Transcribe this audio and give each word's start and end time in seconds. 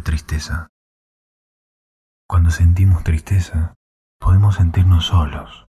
tristeza. 0.00 0.68
Cuando 2.28 2.50
sentimos 2.50 3.02
tristeza, 3.04 3.74
podemos 4.18 4.56
sentirnos 4.56 5.06
solos, 5.06 5.66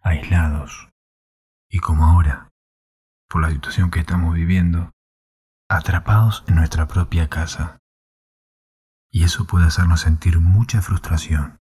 aislados, 0.00 0.90
y 1.68 1.78
como 1.78 2.04
ahora, 2.04 2.50
por 3.28 3.42
la 3.42 3.50
situación 3.50 3.90
que 3.90 4.00
estamos 4.00 4.34
viviendo, 4.34 4.92
atrapados 5.68 6.44
en 6.46 6.54
nuestra 6.54 6.86
propia 6.86 7.28
casa. 7.28 7.78
Y 9.10 9.24
eso 9.24 9.46
puede 9.46 9.66
hacernos 9.66 10.00
sentir 10.00 10.40
mucha 10.40 10.82
frustración. 10.82 11.58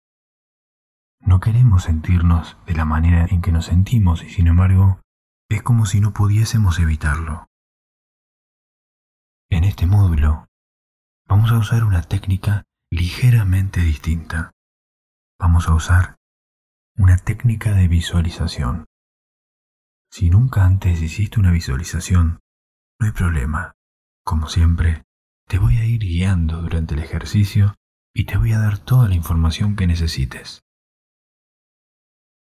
No 1.20 1.40
queremos 1.40 1.84
sentirnos 1.84 2.58
de 2.66 2.74
la 2.74 2.86
manera 2.86 3.26
en 3.30 3.42
que 3.42 3.52
nos 3.52 3.66
sentimos 3.66 4.24
y 4.24 4.30
sin 4.30 4.48
embargo 4.48 5.02
es 5.50 5.64
como 5.64 5.86
si 5.86 6.00
no 6.00 6.14
pudiésemos 6.14 6.80
evitarlo. 6.80 7.48
En 9.50 9.64
este 9.64 9.86
módulo 9.86 10.47
vamos 11.28 11.52
a 11.52 11.58
usar 11.58 11.84
una 11.84 12.02
técnica 12.02 12.64
ligeramente 12.90 13.82
distinta. 13.82 14.52
Vamos 15.38 15.68
a 15.68 15.74
usar 15.74 16.16
una 16.96 17.18
técnica 17.18 17.74
de 17.74 17.88
visualización. 17.88 18.86
Si 20.10 20.30
nunca 20.30 20.66
antes 20.66 21.02
hiciste 21.02 21.40
una 21.40 21.52
visualización, 21.52 22.40
no 23.00 23.08
hay 23.08 23.12
problema. 23.12 23.74
Como 24.24 24.48
siempre, 24.48 25.04
te 25.48 25.60
voy 25.60 25.78
a 25.78 25.86
ir 25.86 26.00
guiando 26.00 26.62
durante 26.62 26.96
el 26.96 27.02
ejercicio 27.02 27.76
y 28.14 28.26
te 28.26 28.38
voy 28.38 28.54
a 28.54 28.60
dar 28.60 28.78
toda 28.78 29.10
la 29.10 29.16
información 29.16 29.76
que 29.76 29.86
necesites. 29.86 30.62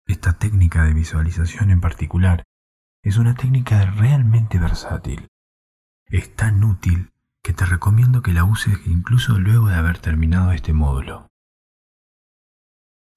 Esta 0.06 0.34
técnica 0.34 0.84
de 0.84 0.94
visualización 0.94 1.72
en 1.72 1.80
particular 1.80 2.44
es 3.02 3.18
una 3.18 3.34
técnica 3.34 3.86
realmente 3.86 4.60
versátil. 4.60 5.30
Es 6.06 6.36
tan 6.36 6.64
útil 6.64 7.13
que 7.44 7.54
te 7.54 7.66
recomiendo 7.66 8.22
que 8.22 8.34
la 8.34 8.46
uses 8.46 8.80
incluso 8.88 9.38
luego 9.38 9.68
de 9.68 9.76
haber 9.76 10.00
terminado 10.00 10.54
este 10.54 10.74
módulo. 10.74 11.28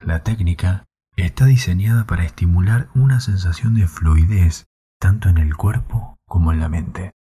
La 0.01 0.23
técnica 0.23 0.85
está 1.15 1.45
diseñada 1.45 2.05
para 2.05 2.25
estimular 2.25 2.89
una 2.93 3.21
sensación 3.21 3.75
de 3.75 3.87
fluidez 3.87 4.65
tanto 4.99 5.29
en 5.29 5.37
el 5.37 5.55
cuerpo 5.55 6.17
como 6.27 6.51
en 6.51 6.59
la 6.59 6.69
mente. 6.69 7.13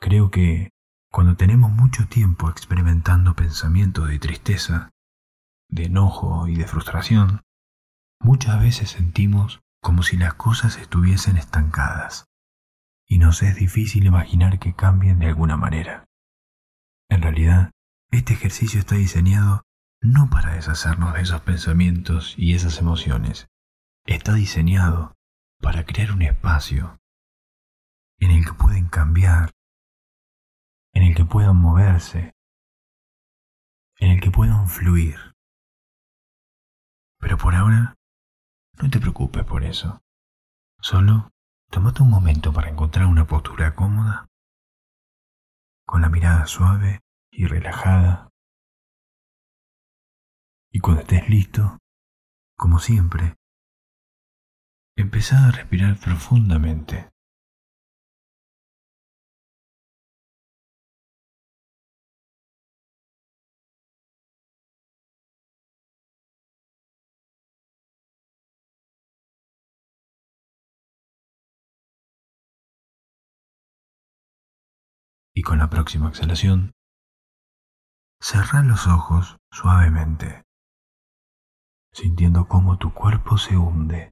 Creo 0.00 0.30
que 0.30 0.70
cuando 1.10 1.36
tenemos 1.36 1.70
mucho 1.70 2.08
tiempo 2.08 2.50
experimentando 2.50 3.34
pensamientos 3.34 4.08
de 4.08 4.18
tristeza, 4.18 4.90
de 5.70 5.84
enojo 5.84 6.48
y 6.48 6.56
de 6.56 6.66
frustración, 6.66 7.42
muchas 8.20 8.60
veces 8.60 8.90
sentimos 8.90 9.60
como 9.80 10.02
si 10.02 10.16
las 10.16 10.34
cosas 10.34 10.76
estuviesen 10.78 11.36
estancadas 11.36 12.26
y 13.06 13.18
nos 13.18 13.42
es 13.42 13.56
difícil 13.56 14.06
imaginar 14.06 14.58
que 14.58 14.74
cambien 14.74 15.18
de 15.18 15.26
alguna 15.26 15.56
manera. 15.56 16.06
En 17.08 17.22
realidad, 17.22 17.70
este 18.10 18.34
ejercicio 18.34 18.80
está 18.80 18.94
diseñado 18.94 19.62
no 20.00 20.28
para 20.30 20.54
deshacernos 20.54 21.14
de 21.14 21.22
esos 21.22 21.40
pensamientos 21.42 22.34
y 22.36 22.54
esas 22.54 22.78
emociones. 22.78 23.48
Está 24.06 24.34
diseñado 24.34 25.14
para 25.60 25.84
crear 25.84 26.12
un 26.12 26.22
espacio 26.22 26.98
en 28.18 28.30
el 28.30 28.44
que 28.44 28.52
pueden 28.52 28.88
cambiar, 28.88 29.50
en 30.92 31.04
el 31.04 31.14
que 31.14 31.24
puedan 31.24 31.56
moverse, 31.56 32.34
en 33.98 34.10
el 34.10 34.20
que 34.20 34.30
puedan 34.30 34.68
fluir. 34.68 35.34
Pero 37.18 37.38
por 37.38 37.54
ahora, 37.54 37.94
no 38.80 38.90
te 38.90 39.00
preocupes 39.00 39.44
por 39.44 39.64
eso. 39.64 40.02
Solo 40.80 41.30
tómate 41.74 42.04
un 42.04 42.10
momento 42.10 42.52
para 42.52 42.70
encontrar 42.70 43.06
una 43.06 43.26
postura 43.26 43.74
cómoda, 43.74 44.28
con 45.84 46.02
la 46.02 46.08
mirada 46.08 46.46
suave 46.46 47.00
y 47.32 47.46
relajada 47.46 48.30
y 50.70 50.78
cuando 50.78 51.02
estés 51.02 51.28
listo, 51.28 51.78
como 52.56 52.78
siempre, 52.78 53.34
empezá 54.96 55.48
a 55.48 55.50
respirar 55.50 55.98
profundamente. 55.98 57.10
Con 75.44 75.58
la 75.58 75.68
próxima 75.70 76.08
exhalación, 76.08 76.72
cerrá 78.20 78.62
los 78.62 78.86
ojos 78.86 79.36
suavemente 79.52 80.44
sintiendo 81.94 82.48
cómo 82.48 82.76
tu 82.76 82.92
cuerpo 82.92 83.38
se 83.38 83.56
hunde. 83.56 84.10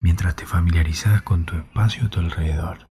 Mientras 0.00 0.34
te 0.36 0.46
familiarizas 0.46 1.22
con 1.22 1.46
tu 1.46 1.56
espacio 1.56 2.06
a 2.06 2.10
tu 2.10 2.18
alrededor, 2.18 2.88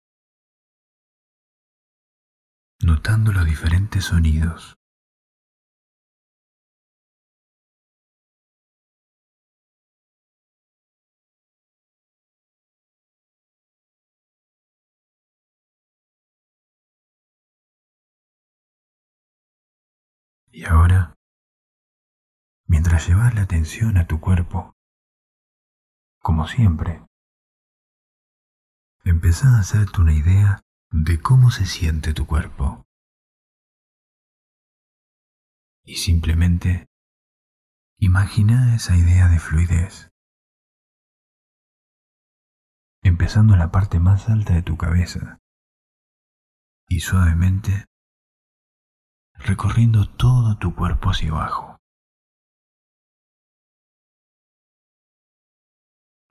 notando 2.81 3.31
los 3.31 3.45
diferentes 3.45 4.05
sonidos. 4.05 4.76
Y 20.57 20.65
ahora, 20.65 21.15
mientras 22.65 23.07
llevas 23.07 23.35
la 23.35 23.43
atención 23.43 23.95
a 23.95 24.07
tu 24.07 24.19
cuerpo, 24.19 24.75
como 26.17 26.47
siempre, 26.47 27.05
empezá 29.03 29.49
a 29.49 29.59
hacerte 29.59 30.01
una 30.01 30.13
idea 30.13 30.63
de 30.89 31.21
cómo 31.21 31.51
se 31.51 31.67
siente 31.67 32.15
tu 32.15 32.25
cuerpo. 32.25 32.87
Y 35.83 35.97
simplemente 35.97 36.87
imagina 37.99 38.73
esa 38.73 38.97
idea 38.97 39.27
de 39.27 39.37
fluidez, 39.37 40.09
empezando 43.03 43.53
en 43.53 43.59
la 43.59 43.69
parte 43.69 43.99
más 43.99 44.27
alta 44.27 44.55
de 44.55 44.63
tu 44.63 44.75
cabeza 44.75 45.37
y 46.87 47.01
suavemente 47.01 47.85
recorriendo 49.39 50.05
todo 50.05 50.57
tu 50.57 50.75
cuerpo 50.75 51.09
hacia 51.09 51.29
abajo. 51.29 51.77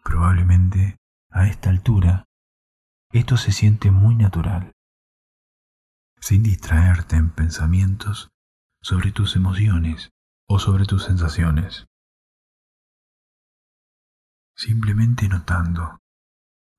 Probablemente 0.03 0.97
a 1.31 1.47
esta 1.47 1.71
altura 1.71 2.25
esto 3.13 3.37
se 3.37 3.53
siente 3.53 3.91
muy 3.91 4.15
natural, 4.15 4.73
sin 6.21 6.43
distraerte 6.43 7.17
en 7.17 7.31
pensamientos 7.31 8.29
sobre 8.83 9.13
tus 9.13 9.37
emociones 9.37 10.11
o 10.49 10.59
sobre 10.59 10.85
tus 10.85 11.05
sensaciones. 11.05 11.87
Simplemente 14.55 15.29
notando 15.29 15.99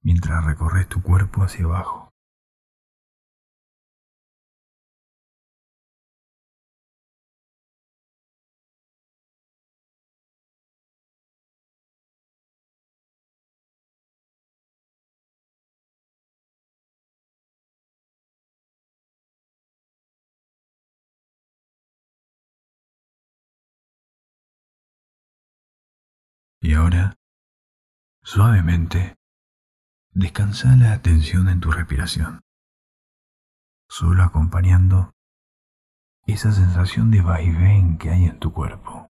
mientras 0.01 0.43
recorres 0.45 0.87
tu 0.87 1.01
cuerpo 1.01 1.43
hacia 1.43 1.65
abajo. 1.65 2.06
Y 26.67 26.73
ahora, 26.73 27.15
suavemente, 28.23 29.15
descansa 30.11 30.75
la 30.75 30.91
atención 30.91 31.47
en 31.47 31.61
tu 31.61 31.71
respiración, 31.71 32.41
solo 33.87 34.21
acompañando 34.21 35.13
esa 36.25 36.51
sensación 36.51 37.09
de 37.09 37.21
vaivén 37.21 37.97
que 37.97 38.09
hay 38.09 38.25
en 38.25 38.37
tu 38.39 38.51
cuerpo. 38.51 39.09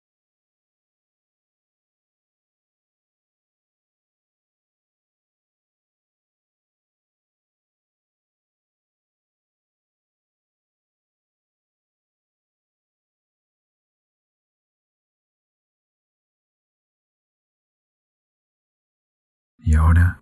Ahora 19.79 20.21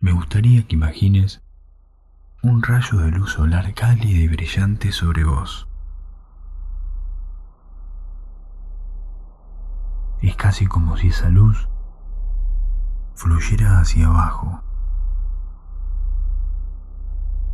me 0.00 0.12
gustaría 0.12 0.66
que 0.66 0.76
imagines 0.76 1.42
un 2.42 2.62
rayo 2.62 2.98
de 2.98 3.10
luz 3.10 3.32
solar 3.32 3.74
cálida 3.74 4.20
y 4.20 4.28
brillante 4.28 4.92
sobre 4.92 5.24
vos. 5.24 5.68
Es 10.22 10.36
casi 10.36 10.66
como 10.66 10.96
si 10.96 11.08
esa 11.08 11.28
luz 11.30 11.68
fluyera 13.14 13.80
hacia 13.80 14.06
abajo, 14.06 14.62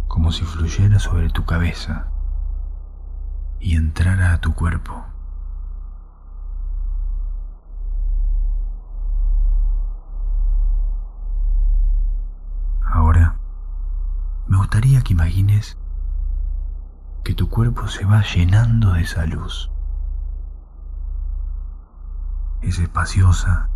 como 0.09 0.33
si 0.33 0.45
fluyera 0.45 0.99
sobre 0.99 1.31
tu 1.31 1.47
cabeza 1.47 2.09
y 3.61 3.77
entrara 3.77 4.35
a 4.35 4.41
tu 4.41 4.55
cuerpo. 4.55 5.14
Gustaría 14.65 15.03
que 15.03 15.13
imagines 15.13 15.77
que 17.23 17.35
tu 17.35 17.51
cuerpo 17.51 17.87
se 17.87 18.07
va 18.07 18.23
llenando 18.23 18.95
de 18.95 19.03
esa 19.03 19.27
luz. 19.27 19.71
Es 22.63 22.79
espaciosa, 22.79 23.69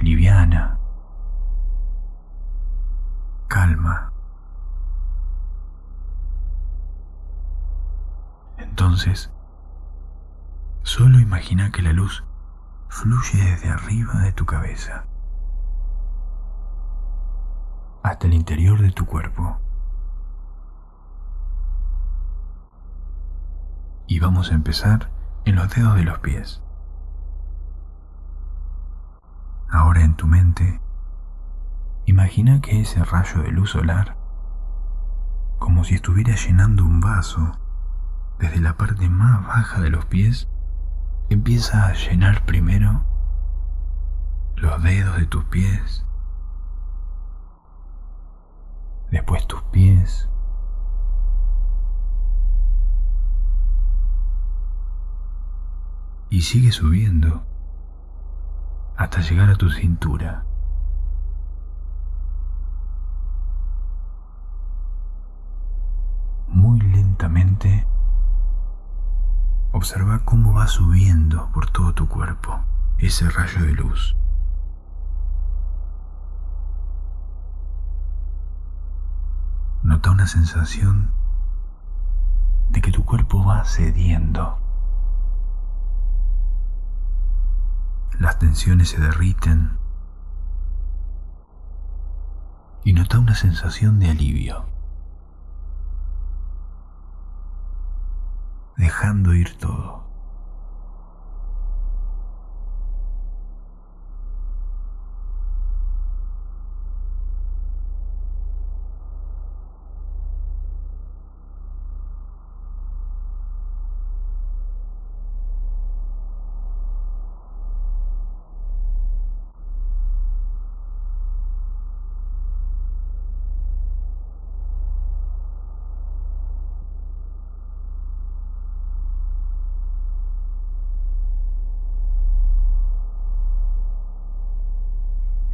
liviana, 0.00 0.76
calma. 3.46 4.12
Entonces, 8.58 9.30
solo 10.82 11.20
imagina 11.20 11.70
que 11.70 11.82
la 11.82 11.92
luz 11.92 12.24
fluye 12.88 13.38
desde 13.38 13.70
arriba 13.70 14.14
de 14.14 14.32
tu 14.32 14.46
cabeza 14.46 15.06
hasta 18.04 18.26
el 18.26 18.34
interior 18.34 18.82
de 18.82 18.92
tu 18.92 19.06
cuerpo. 19.06 19.58
Y 24.06 24.20
vamos 24.20 24.52
a 24.52 24.54
empezar 24.54 25.10
en 25.46 25.56
los 25.56 25.74
dedos 25.74 25.94
de 25.96 26.04
los 26.04 26.18
pies. 26.18 26.62
Ahora 29.70 30.02
en 30.02 30.16
tu 30.16 30.26
mente, 30.26 30.82
imagina 32.04 32.60
que 32.60 32.82
ese 32.82 33.02
rayo 33.02 33.40
de 33.40 33.50
luz 33.50 33.70
solar, 33.70 34.18
como 35.58 35.82
si 35.82 35.94
estuviera 35.94 36.34
llenando 36.34 36.84
un 36.84 37.00
vaso 37.00 37.58
desde 38.38 38.60
la 38.60 38.76
parte 38.76 39.08
más 39.08 39.46
baja 39.46 39.80
de 39.80 39.88
los 39.88 40.04
pies, 40.04 40.46
empieza 41.30 41.86
a 41.86 41.94
llenar 41.94 42.44
primero 42.44 43.02
los 44.56 44.82
dedos 44.82 45.16
de 45.16 45.24
tus 45.24 45.44
pies, 45.44 46.04
después 49.14 49.46
tus 49.46 49.62
pies, 49.70 50.28
y 56.30 56.42
sigue 56.42 56.72
subiendo 56.72 57.46
hasta 58.96 59.20
llegar 59.20 59.50
a 59.50 59.54
tu 59.54 59.70
cintura. 59.70 60.44
Muy 66.48 66.80
lentamente 66.80 67.86
observa 69.70 70.24
cómo 70.24 70.54
va 70.54 70.66
subiendo 70.66 71.50
por 71.52 71.70
todo 71.70 71.94
tu 71.94 72.08
cuerpo 72.08 72.64
ese 72.98 73.30
rayo 73.30 73.62
de 73.62 73.72
luz. 73.74 74.16
Nota 80.04 80.16
una 80.16 80.26
sensación 80.26 81.14
de 82.68 82.82
que 82.82 82.92
tu 82.92 83.06
cuerpo 83.06 83.42
va 83.42 83.64
cediendo. 83.64 84.58
Las 88.18 88.38
tensiones 88.38 88.90
se 88.90 89.00
derriten 89.00 89.78
y 92.84 92.92
nota 92.92 93.18
una 93.18 93.34
sensación 93.34 93.98
de 93.98 94.10
alivio. 94.10 94.66
Dejando 98.76 99.32
ir 99.32 99.56
todo. 99.56 100.04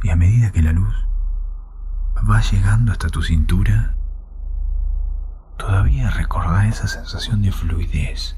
a 0.11 0.15
medida 0.15 0.51
que 0.51 0.61
la 0.61 0.73
luz 0.73 1.07
va 2.29 2.41
llegando 2.41 2.91
hasta 2.91 3.07
tu 3.07 3.21
cintura, 3.23 3.95
todavía 5.57 6.09
recordá 6.09 6.67
esa 6.67 6.87
sensación 6.87 7.41
de 7.41 7.51
fluidez. 7.51 8.37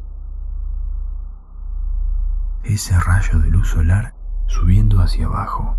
Ese 2.64 2.98
rayo 3.00 3.40
de 3.40 3.50
luz 3.50 3.70
solar 3.70 4.14
subiendo 4.46 5.02
hacia 5.02 5.26
abajo, 5.26 5.76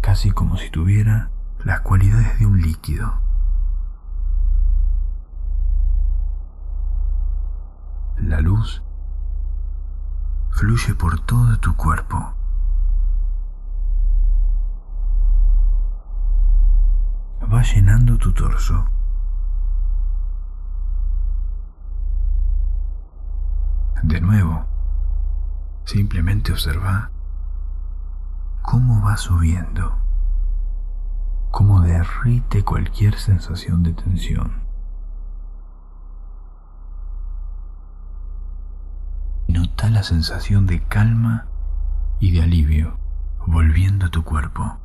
casi 0.00 0.30
como 0.30 0.56
si 0.56 0.70
tuviera 0.70 1.30
las 1.62 1.80
cualidades 1.80 2.38
de 2.38 2.46
un 2.46 2.60
líquido. 2.62 3.20
La 8.16 8.40
luz 8.40 8.82
fluye 10.50 10.94
por 10.94 11.20
todo 11.20 11.58
tu 11.58 11.76
cuerpo. 11.76 12.34
Va 17.52 17.62
llenando 17.62 18.18
tu 18.18 18.32
torso. 18.32 18.86
De 24.02 24.20
nuevo, 24.20 24.64
simplemente 25.84 26.52
observa 26.52 27.10
cómo 28.62 29.02
va 29.02 29.16
subiendo, 29.16 29.98
cómo 31.50 31.80
derrite 31.80 32.64
cualquier 32.64 33.18
sensación 33.18 33.82
de 33.82 33.92
tensión. 33.92 34.66
Nota 39.48 39.88
la 39.88 40.02
sensación 40.02 40.66
de 40.66 40.82
calma 40.86 41.46
y 42.18 42.32
de 42.32 42.42
alivio 42.42 42.98
volviendo 43.46 44.06
a 44.06 44.10
tu 44.10 44.24
cuerpo. 44.24 44.78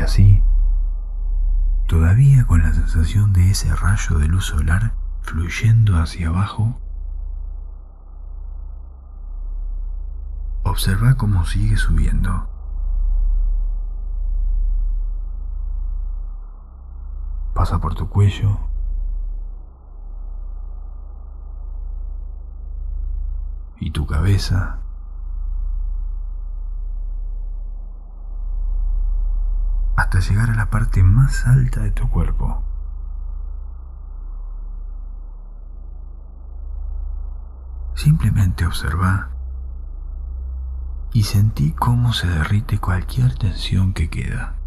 Y 0.00 0.02
así, 0.02 0.42
todavía 1.86 2.46
con 2.46 2.62
la 2.62 2.72
sensación 2.72 3.34
de 3.34 3.50
ese 3.50 3.76
rayo 3.76 4.16
de 4.16 4.28
luz 4.28 4.46
solar 4.46 4.94
fluyendo 5.20 6.00
hacia 6.00 6.28
abajo, 6.28 6.80
observa 10.62 11.16
cómo 11.16 11.44
sigue 11.44 11.76
subiendo. 11.76 12.48
Pasa 17.52 17.78
por 17.78 17.94
tu 17.94 18.08
cuello, 18.08 18.58
y 23.78 23.90
tu 23.90 24.06
cabeza. 24.06 24.78
Hasta 30.12 30.28
llegar 30.28 30.50
a 30.50 30.56
la 30.56 30.70
parte 30.70 31.04
más 31.04 31.46
alta 31.46 31.82
de 31.82 31.92
tu 31.92 32.10
cuerpo. 32.10 32.64
Simplemente 37.94 38.66
observa 38.66 39.30
y 41.12 41.22
sentí 41.22 41.70
cómo 41.70 42.12
se 42.12 42.26
derrite 42.26 42.78
cualquier 42.78 43.36
tensión 43.36 43.92
que 43.92 44.10
queda. 44.10 44.59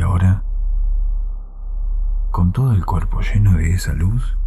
Y 0.00 0.02
ahora, 0.02 0.44
con 2.30 2.52
todo 2.52 2.72
el 2.72 2.86
cuerpo 2.86 3.20
lleno 3.20 3.58
de 3.58 3.74
esa 3.74 3.92
luz, 3.92 4.38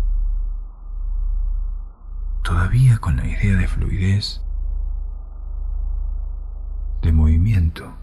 todavía 2.42 2.98
con 2.98 3.18
la 3.18 3.28
idea 3.28 3.56
de 3.56 3.68
fluidez, 3.68 4.44
de 7.04 7.14
movimiento, 7.14 7.94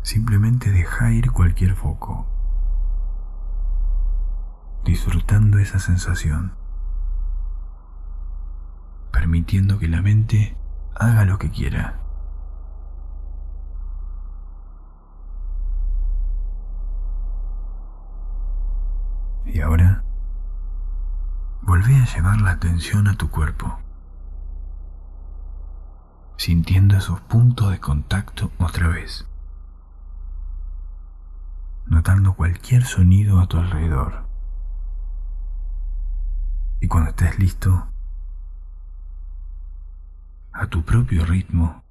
simplemente 0.00 0.70
deja 0.70 1.12
ir 1.12 1.30
cualquier 1.30 1.74
foco, 1.74 2.26
disfrutando 4.82 5.58
esa 5.58 5.78
sensación, 5.78 6.54
permitiendo 9.12 9.78
que 9.78 9.88
la 9.88 10.00
mente 10.00 10.56
haga 10.94 11.26
lo 11.26 11.36
que 11.38 11.50
quiera. 11.50 12.00
Y 19.56 19.60
ahora, 19.60 20.02
volvé 21.62 21.96
a 21.96 22.05
llevar 22.16 22.40
la 22.40 22.52
atención 22.52 23.08
a 23.08 23.14
tu 23.18 23.30
cuerpo, 23.30 23.78
sintiendo 26.38 26.96
esos 26.96 27.20
puntos 27.20 27.70
de 27.70 27.78
contacto 27.78 28.50
otra 28.56 28.88
vez, 28.88 29.28
notando 31.84 32.32
cualquier 32.32 32.86
sonido 32.86 33.38
a 33.38 33.46
tu 33.48 33.58
alrededor. 33.58 34.26
Y 36.80 36.88
cuando 36.88 37.10
estés 37.10 37.38
listo, 37.38 37.86
a 40.54 40.66
tu 40.68 40.86
propio 40.86 41.26
ritmo, 41.26 41.84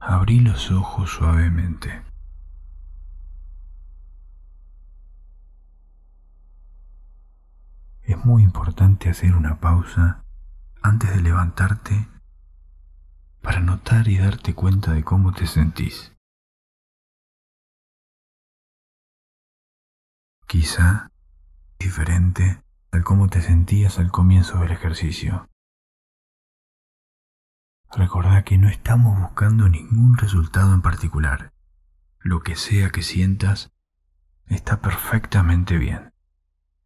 abrí 0.00 0.40
los 0.40 0.70
ojos 0.70 1.10
suavemente. 1.10 2.02
Es 8.14 8.24
muy 8.24 8.42
importante 8.42 9.10
hacer 9.10 9.34
una 9.34 9.60
pausa 9.60 10.24
antes 10.82 11.10
de 11.10 11.20
levantarte 11.20 12.08
para 13.42 13.60
notar 13.60 14.08
y 14.08 14.18
darte 14.18 14.54
cuenta 14.54 14.92
de 14.92 15.02
cómo 15.02 15.32
te 15.32 15.46
sentís. 15.46 16.12
Quizá 20.46 21.10
diferente 21.78 22.62
al 22.92 23.02
cómo 23.02 23.28
te 23.28 23.42
sentías 23.42 23.98
al 23.98 24.10
comienzo 24.10 24.58
del 24.60 24.70
ejercicio. 24.70 25.48
Recordá 27.90 28.44
que 28.44 28.58
no 28.58 28.68
estamos 28.68 29.18
buscando 29.20 29.68
ningún 29.68 30.16
resultado 30.16 30.72
en 30.72 30.82
particular. 30.82 31.52
Lo 32.20 32.42
que 32.42 32.56
sea 32.56 32.90
que 32.90 33.02
sientas 33.02 33.72
está 34.46 34.80
perfectamente 34.80 35.78
bien. 35.78 36.12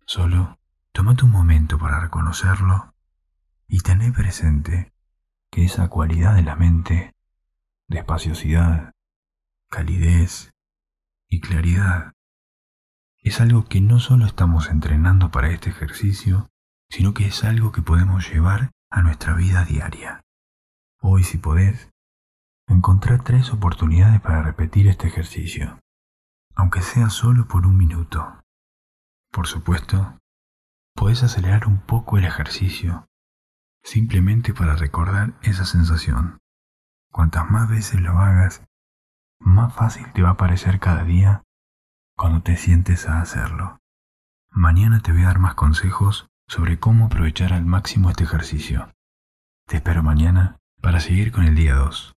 Solo 0.07 0.58
Tómate 0.99 1.25
un 1.27 1.31
momento 1.31 1.79
para 1.79 2.01
reconocerlo 2.01 2.93
y 3.69 3.83
tener 3.83 4.13
presente 4.13 4.93
que 5.49 5.65
esa 5.65 5.87
cualidad 5.87 6.35
de 6.35 6.43
la 6.43 6.57
mente, 6.57 7.15
de 7.87 7.99
espaciosidad, 8.01 8.97
calidez 9.71 10.51
y 11.29 11.39
claridad, 11.39 12.15
es 13.23 13.41
algo 13.41 13.67
que 13.67 13.81
no 13.81 14.01
solo 14.01 14.27
estamos 14.27 14.71
entrenando 14.71 15.31
para 15.31 15.51
este 15.51 15.71
ejercicio, 15.71 16.49
sino 16.91 17.15
que 17.15 17.27
es 17.29 17.45
algo 17.45 17.71
que 17.71 17.83
podemos 17.83 18.29
llevar 18.29 18.73
a 18.91 19.01
nuestra 19.01 19.35
vida 19.35 19.65
diaria. 19.65 20.25
Hoy, 21.01 21.23
si 21.23 21.39
podés, 21.39 21.93
encontrá 22.67 23.19
tres 23.19 23.53
oportunidades 23.53 24.21
para 24.21 24.43
repetir 24.43 24.89
este 24.89 25.07
ejercicio, 25.07 25.79
aunque 26.57 26.83
sea 26.83 27.09
solo 27.09 27.47
por 27.47 27.69
un 27.69 27.77
minuto. 27.77 28.43
Por 29.31 29.47
supuesto, 29.47 30.19
Puedes 30.99 31.23
acelerar 31.23 31.69
un 31.69 31.79
poco 31.79 32.19
el 32.19 32.25
ejercicio, 32.25 33.07
simplemente 33.85 34.53
para 34.53 34.75
recordar 34.75 35.35
esa 35.43 35.65
sensación. 35.65 36.39
Cuantas 37.13 37.49
más 37.49 37.71
veces 37.71 38.01
lo 38.01 38.19
hagas, 38.19 38.65
más 39.39 39.73
fácil 39.73 40.13
te 40.13 40.23
va 40.23 40.31
a 40.31 40.37
parecer 40.37 40.81
cada 40.81 41.05
día 41.05 41.45
cuando 42.17 42.43
te 42.43 42.57
sientes 42.57 43.09
a 43.09 43.21
hacerlo. 43.21 43.79
Mañana 44.51 44.99
te 44.99 45.13
voy 45.13 45.23
a 45.23 45.27
dar 45.27 45.39
más 45.39 45.55
consejos 45.55 46.27
sobre 46.49 46.81
cómo 46.81 47.07
aprovechar 47.07 47.53
al 47.53 47.65
máximo 47.65 48.11
este 48.11 48.25
ejercicio. 48.25 48.93
Te 49.69 49.77
espero 49.77 50.03
mañana 50.03 50.57
para 50.81 50.99
seguir 50.99 51.31
con 51.31 51.45
el 51.45 51.55
día 51.55 51.77
2. 51.77 52.13